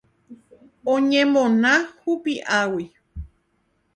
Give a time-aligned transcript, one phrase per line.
[0.93, 2.85] Oñemoña hupi'águi.